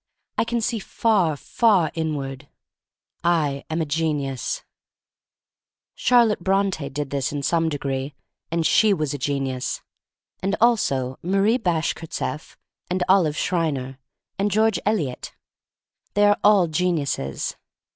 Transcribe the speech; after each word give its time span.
I 0.35 0.45
can 0.45 0.61
see 0.61 0.79
far, 0.79 1.37
far 1.37 1.91
inward. 1.93 2.47
I 3.23 3.65
am 3.69 3.81
a 3.81 3.85
genius. 3.85 4.63
62 5.93 5.93
THE 5.93 5.93
STORY 6.03 6.17
OF 6.17 6.17
MARY 6.17 6.25
MAC 6.25 6.39
LANE 6.39 6.39
Charlotte 6.39 6.43
Bronte 6.79 6.89
did 6.89 7.09
this 7.11 7.31
in 7.31 7.43
some 7.43 7.69
degree, 7.69 8.15
and 8.49 8.65
she 8.65 8.93
was 8.95 9.13
a 9.13 9.19
genius; 9.19 9.83
and 10.41 10.55
also 10.59 11.19
Marie 11.21 11.59
Bashkirtseff, 11.59 12.57
and 12.89 13.03
Olive 13.07 13.37
Schreiner, 13.37 13.99
and 14.39 14.49
George 14.49 14.79
Eliot. 14.87 15.33
They 16.15 16.25
are 16.25 16.37
all 16.43 16.65
gen 16.67 16.97
iuses. 16.97 17.53